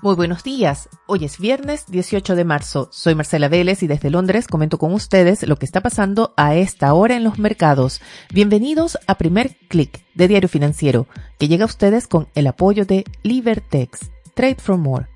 [0.00, 0.88] Muy buenos días.
[1.06, 2.88] Hoy es viernes 18 de marzo.
[2.92, 6.94] Soy Marcela Vélez y desde Londres comento con ustedes lo que está pasando a esta
[6.94, 8.00] hora en los mercados.
[8.32, 13.04] Bienvenidos a Primer Click de Diario Financiero, que llega a ustedes con el apoyo de
[13.24, 14.12] Libertex.
[14.34, 15.08] Trade for More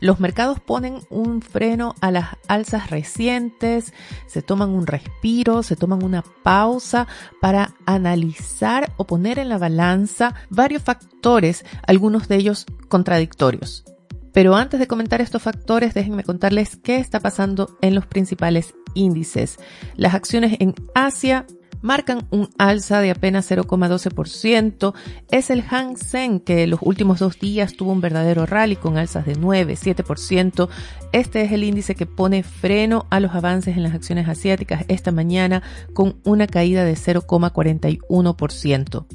[0.00, 3.92] los mercados ponen un freno a las alzas recientes,
[4.26, 7.06] se toman un respiro, se toman una pausa
[7.40, 13.84] para analizar o poner en la balanza varios factores, algunos de ellos contradictorios.
[14.32, 19.58] Pero antes de comentar estos factores, déjenme contarles qué está pasando en los principales índices.
[19.96, 21.46] Las acciones en Asia
[21.80, 24.94] marcan un alza de apenas 0,12%.
[25.30, 29.26] Es el Hang Seng que los últimos dos días tuvo un verdadero rally con alzas
[29.26, 30.68] de 9, 7%.
[31.12, 35.12] Este es el índice que pone freno a los avances en las acciones asiáticas esta
[35.12, 35.62] mañana
[35.94, 39.06] con una caída de 0,41%.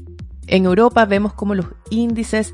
[0.47, 2.53] En Europa vemos como los índices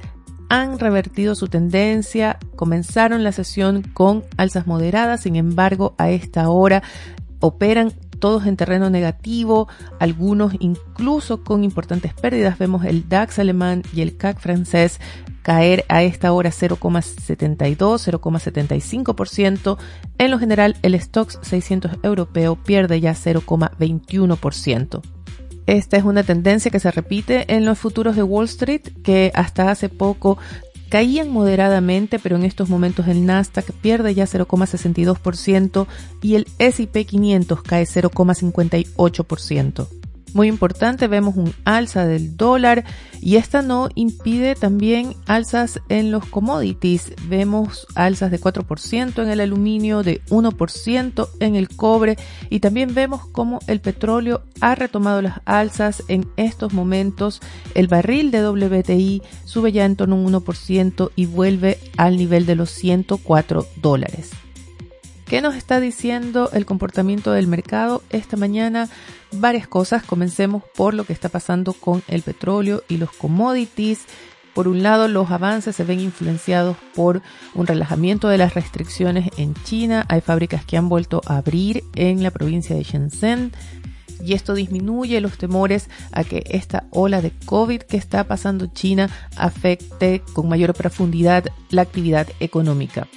[0.49, 6.83] han revertido su tendencia, comenzaron la sesión con alzas moderadas, sin embargo a esta hora
[7.39, 12.57] operan todos en terreno negativo, algunos incluso con importantes pérdidas.
[12.57, 14.99] Vemos el DAX alemán y el CAC francés
[15.41, 19.77] caer a esta hora 0,72, 0,75%.
[20.17, 25.01] En lo general, el Stoxx 600 europeo pierde ya 0,21%.
[25.69, 29.69] Esta es una tendencia que se repite en los futuros de Wall Street, que hasta
[29.69, 30.39] hace poco
[30.89, 35.85] caían moderadamente, pero en estos momentos el Nasdaq pierde ya 0,62%
[36.23, 39.98] y el S&P 500 cae 0,58%.
[40.33, 42.85] Muy importante, vemos un alza del dólar
[43.19, 47.13] y esta no impide también alzas en los commodities.
[47.27, 52.17] Vemos alzas de 4% en el aluminio, de 1% en el cobre
[52.49, 57.41] y también vemos cómo el petróleo ha retomado las alzas en estos momentos.
[57.73, 62.45] El barril de WTI sube ya en torno a un 1% y vuelve al nivel
[62.45, 64.31] de los 104 dólares.
[65.29, 68.89] ¿Qué nos está diciendo el comportamiento del mercado esta mañana?
[69.31, 70.03] Varias cosas.
[70.03, 74.05] Comencemos por lo que está pasando con el petróleo y los commodities.
[74.55, 77.21] Por un lado, los avances se ven influenciados por
[77.53, 80.03] un relajamiento de las restricciones en China.
[80.09, 83.51] Hay fábricas que han vuelto a abrir en la provincia de Shenzhen
[84.25, 89.11] y esto disminuye los temores a que esta ola de COVID que está pasando China
[89.37, 93.07] afecte con mayor profundidad la actividad económica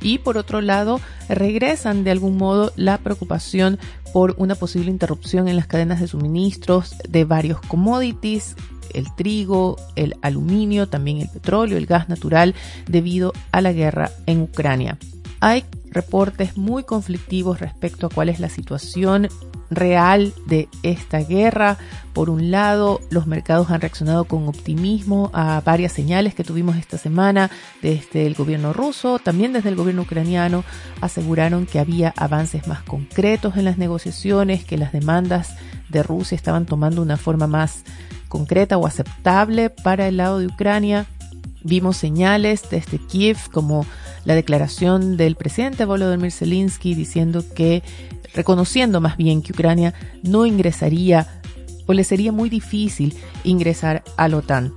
[0.00, 3.78] y por otro lado regresan de algún modo la preocupación
[4.12, 8.56] por una posible interrupción en las cadenas de suministros de varios commodities,
[8.94, 12.54] el trigo, el aluminio, también el petróleo, el gas natural,
[12.88, 14.98] debido a la guerra en Ucrania.
[15.40, 19.28] Hay reportes muy conflictivos respecto a cuál es la situación
[19.70, 21.78] real de esta guerra.
[22.12, 26.98] Por un lado, los mercados han reaccionado con optimismo a varias señales que tuvimos esta
[26.98, 27.50] semana
[27.82, 30.64] desde el gobierno ruso, también desde el gobierno ucraniano.
[31.00, 35.56] Aseguraron que había avances más concretos en las negociaciones, que las demandas
[35.88, 37.84] de Rusia estaban tomando una forma más
[38.28, 41.06] concreta o aceptable para el lado de Ucrania.
[41.62, 43.84] Vimos señales desde Kiev como
[44.26, 47.82] la declaración del presidente Volodymyr Zelensky diciendo que
[48.34, 51.40] reconociendo más bien que Ucrania no ingresaría
[51.86, 54.74] o le sería muy difícil ingresar a la OTAN.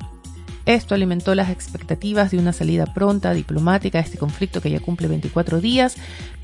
[0.66, 5.08] Esto alimentó las expectativas de una salida pronta diplomática a este conflicto que ya cumple
[5.08, 5.96] 24 días,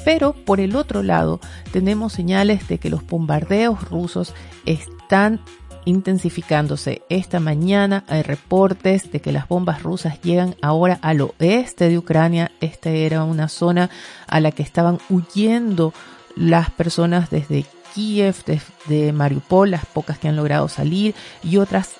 [0.03, 1.39] pero por el otro lado
[1.71, 4.33] tenemos señales de que los bombardeos rusos
[4.65, 5.41] están
[5.85, 7.01] intensificándose.
[7.09, 12.51] Esta mañana hay reportes de que las bombas rusas llegan ahora al oeste de Ucrania.
[12.59, 13.89] Esta era una zona
[14.27, 15.93] a la que estaban huyendo
[16.35, 21.91] las personas desde Kiev, desde Mariupol, las pocas que han logrado salir y otras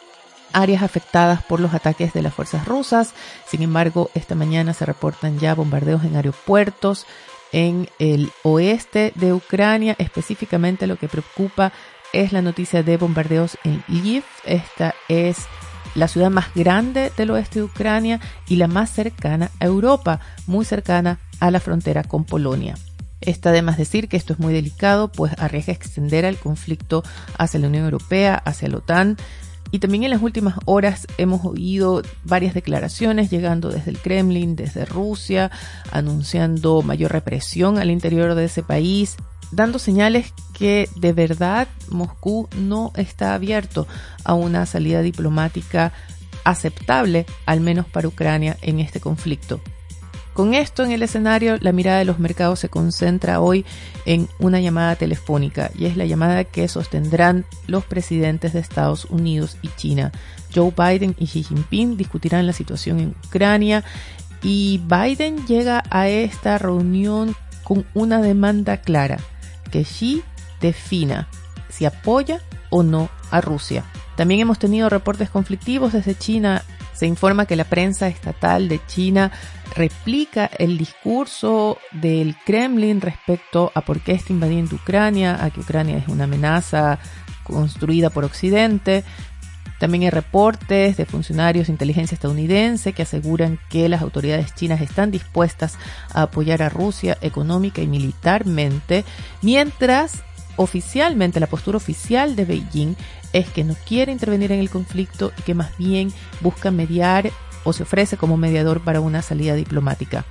[0.51, 3.13] áreas afectadas por los ataques de las fuerzas rusas.
[3.47, 7.05] Sin embargo, esta mañana se reportan ya bombardeos en aeropuertos
[7.51, 9.95] en el oeste de Ucrania.
[9.97, 11.71] Específicamente lo que preocupa
[12.15, 14.23] es la noticia de bombardeos en Lviv.
[14.45, 15.47] Esta es
[15.95, 20.63] la ciudad más grande del oeste de Ucrania y la más cercana a Europa, muy
[20.63, 22.75] cercana a la frontera con Polonia.
[23.19, 27.03] Está de más decir que esto es muy delicado, pues arriesga extender el conflicto
[27.37, 29.17] hacia la Unión Europea, hacia la OTAN.
[29.71, 34.85] Y también en las últimas horas hemos oído varias declaraciones llegando desde el Kremlin, desde
[34.85, 35.51] Rusia,
[35.91, 39.17] anunciando mayor represión al interior de ese país,
[39.51, 43.87] dando señales que de verdad Moscú no está abierto
[44.23, 45.93] a una salida diplomática
[46.43, 49.61] aceptable, al menos para Ucrania, en este conflicto.
[50.35, 53.65] Con esto en el escenario, la mirada de los mercados se concentra hoy
[54.05, 59.57] en una llamada telefónica y es la llamada que sostendrán los presidentes de Estados Unidos
[59.61, 60.11] y China.
[60.53, 63.83] Joe Biden y Xi Jinping discutirán la situación en Ucrania
[64.41, 67.33] Y Biden llega a esta reunión
[67.63, 69.19] con una demanda clara,
[69.71, 70.23] que Xi
[70.61, 71.27] defina
[71.69, 73.83] si apoya o no a Rusia.
[74.15, 76.63] También hemos tenido reportes conflictivos desde China.
[76.93, 79.31] Se informa que la prensa estatal de China
[79.75, 85.97] replica el discurso del Kremlin respecto a por qué está invadiendo Ucrania, a que Ucrania
[85.97, 86.99] es una amenaza
[87.43, 89.03] construida por Occidente.
[89.79, 95.11] También hay reportes de funcionarios de inteligencia estadounidense que aseguran que las autoridades chinas están
[95.11, 95.77] dispuestas
[96.13, 99.03] a apoyar a Rusia económica y militarmente,
[99.41, 100.23] mientras
[100.55, 102.95] oficialmente la postura oficial de Beijing
[103.33, 107.29] es que no quiere intervenir en el conflicto y que más bien busca mediar
[107.65, 110.23] o se ofrece como mediador para una salida diplomática.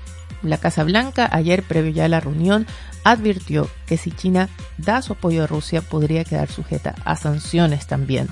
[0.43, 2.67] La Casa Blanca, ayer previo ya a la reunión,
[3.03, 4.49] advirtió que si China
[4.79, 8.29] da su apoyo a Rusia podría quedar sujeta a sanciones también.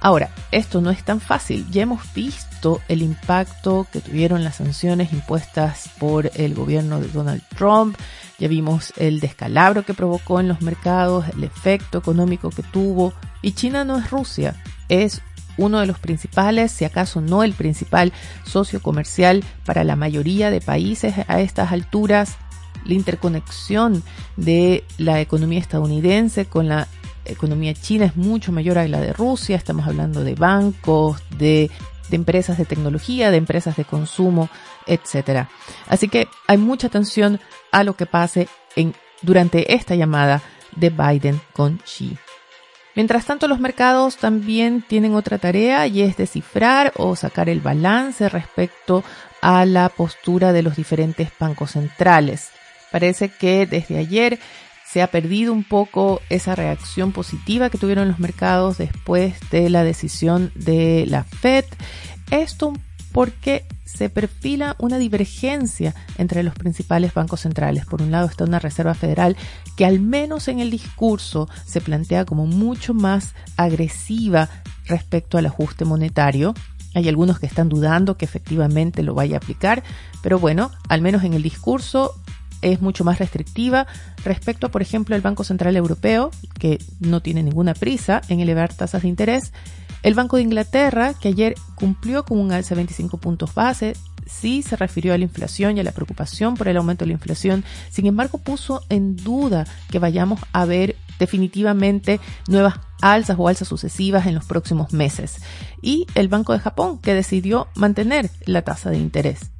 [0.00, 1.66] Ahora, esto no es tan fácil.
[1.70, 7.42] Ya hemos visto el impacto que tuvieron las sanciones impuestas por el gobierno de Donald
[7.56, 7.96] Trump.
[8.38, 13.14] Ya vimos el descalabro que provocó en los mercados, el efecto económico que tuvo.
[13.42, 14.54] Y China no es Rusia,
[14.88, 15.22] es
[15.56, 18.12] uno de los principales, si acaso no el principal
[18.44, 22.36] socio comercial para la mayoría de países a estas alturas.
[22.84, 24.04] La interconexión
[24.36, 26.86] de la economía estadounidense con la
[27.26, 29.56] economía china es mucho mayor a la de Rusia.
[29.56, 31.70] Estamos hablando de bancos, de,
[32.10, 34.48] empresas de tecnología, de empresas de consumo,
[34.86, 35.48] etcétera.
[35.88, 37.40] Así que hay mucha atención
[37.72, 38.48] a lo que pase
[39.22, 40.42] durante esta llamada
[40.76, 42.16] de Biden con Xi.
[42.94, 48.26] Mientras tanto, los mercados también tienen otra tarea y es descifrar o sacar el balance
[48.30, 49.04] respecto
[49.42, 52.50] a la postura de los diferentes bancos centrales.
[52.90, 54.38] Parece que desde ayer
[54.96, 59.84] se ha perdido un poco esa reacción positiva que tuvieron los mercados después de la
[59.84, 61.66] decisión de la Fed.
[62.30, 62.72] Esto
[63.12, 67.84] porque se perfila una divergencia entre los principales bancos centrales.
[67.84, 69.36] Por un lado está una Reserva Federal
[69.76, 74.48] que al menos en el discurso se plantea como mucho más agresiva
[74.86, 76.54] respecto al ajuste monetario.
[76.94, 79.82] Hay algunos que están dudando que efectivamente lo vaya a aplicar,
[80.22, 82.14] pero bueno, al menos en el discurso
[82.62, 83.86] es mucho más restrictiva
[84.24, 89.02] respecto, por ejemplo, al Banco Central Europeo, que no tiene ninguna prisa en elevar tasas
[89.02, 89.52] de interés,
[90.02, 93.94] el Banco de Inglaterra, que ayer cumplió con un alza de 25 puntos base,
[94.26, 97.14] sí se refirió a la inflación y a la preocupación por el aumento de la
[97.14, 103.68] inflación, sin embargo puso en duda que vayamos a ver definitivamente nuevas alzas o alzas
[103.68, 105.36] sucesivas en los próximos meses.
[105.82, 109.50] Y el Banco de Japón, que decidió mantener la tasa de interés.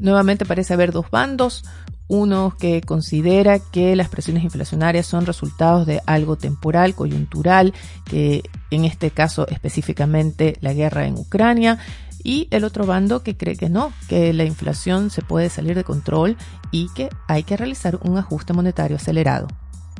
[0.00, 1.64] Nuevamente parece haber dos bandos,
[2.08, 7.74] uno que considera que las presiones inflacionarias son resultados de algo temporal, coyuntural,
[8.04, 11.78] que en este caso específicamente la guerra en Ucrania,
[12.26, 15.84] y el otro bando que cree que no, que la inflación se puede salir de
[15.84, 16.36] control
[16.72, 19.46] y que hay que realizar un ajuste monetario acelerado.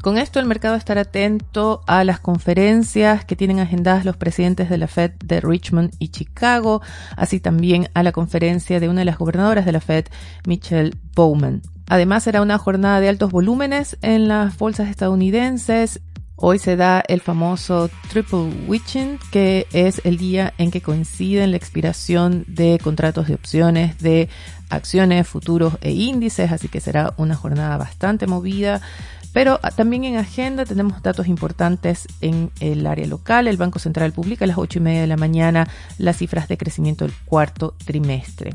[0.02, 4.79] Con esto el mercado estará atento a las conferencias que tienen agendadas los presidentes de
[4.79, 6.82] la Fed de Richmond y Chicago,
[7.17, 10.06] así también a la conferencia de una de las gobernadoras de la Fed,
[10.47, 11.62] Michelle Bowman.
[11.88, 16.00] Además será una jornada de altos volúmenes en las bolsas estadounidenses.
[16.35, 21.56] Hoy se da el famoso Triple Witching, que es el día en que coinciden la
[21.56, 24.29] expiración de contratos de opciones de
[24.69, 28.83] acciones, futuros e índices, así que será una jornada bastante movida.
[29.33, 33.49] Pero también en agenda tenemos datos importantes en el área local.
[33.49, 36.59] El Banco Central publica a las ocho y media de la mañana las cifras de
[36.59, 38.55] crecimiento del cuarto trimestre.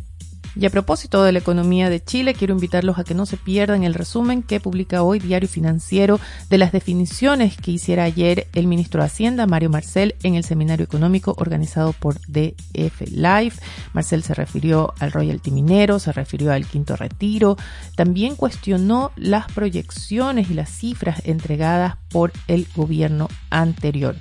[0.56, 3.84] Y a propósito de la economía de Chile, quiero invitarlos a que no se pierdan
[3.84, 9.02] el resumen que publica hoy Diario Financiero de las definiciones que hiciera ayer el ministro
[9.02, 13.62] de Hacienda, Mario Marcel, en el seminario económico organizado por DF Life.
[13.94, 17.56] Marcel se refirió al royalty minero, se refirió al quinto retiro,
[17.96, 24.16] también cuestionó las proyecciones y las cifras entregadas por el gobierno anterior.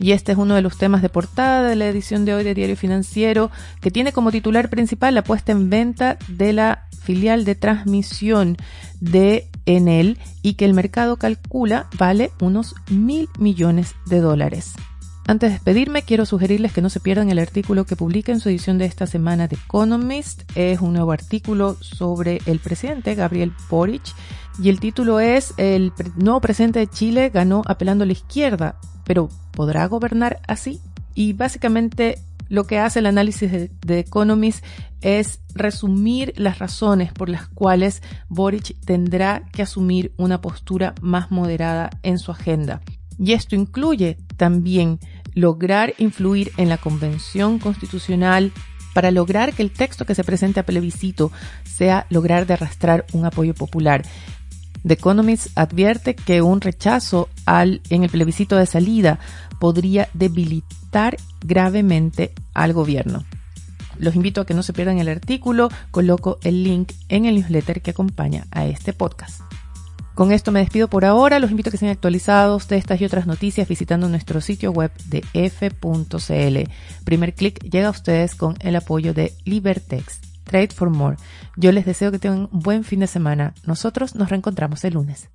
[0.00, 2.54] Y este es uno de los temas de portada de la edición de hoy de
[2.54, 3.50] Diario Financiero,
[3.82, 8.56] que tiene como titular principal la puesta en venta de la filial de transmisión
[9.00, 14.72] de Enel y que el mercado calcula vale unos mil millones de dólares.
[15.26, 18.48] Antes de despedirme, quiero sugerirles que no se pierdan el artículo que publica en su
[18.48, 20.42] edición de esta semana de Economist.
[20.54, 24.02] Es un nuevo artículo sobre el presidente Gabriel Boric
[24.62, 28.76] y el título es El nuevo presidente de Chile ganó apelando a la izquierda,
[29.10, 30.80] pero ¿podrá gobernar así?
[31.16, 34.64] Y básicamente lo que hace el análisis de, de, Economist
[35.00, 41.90] es resumir las razones por las cuales Boric tendrá que asumir una postura más moderada
[42.04, 42.82] en su agenda.
[43.18, 45.00] Y esto incluye también
[45.34, 48.52] lograr influir en la Convención Constitucional
[48.94, 51.32] para lograr que el texto que se presente a plebiscito
[51.64, 54.02] sea lograr de arrastrar un apoyo popular.
[54.86, 59.18] The Economist advierte que un rechazo al, en el plebiscito de salida
[59.58, 63.24] podría debilitar gravemente al gobierno.
[63.98, 67.82] Los invito a que no se pierdan el artículo, coloco el link en el newsletter
[67.82, 69.42] que acompaña a este podcast.
[70.14, 73.04] Con esto me despido por ahora, los invito a que sean actualizados de estas y
[73.04, 76.70] otras noticias visitando nuestro sitio web de f.cl.
[77.04, 80.29] Primer clic llega a ustedes con el apoyo de Libertex.
[80.50, 81.16] Trade for More.
[81.56, 83.54] Yo les deseo que tengan un buen fin de semana.
[83.64, 85.30] Nosotros nos reencontramos el lunes.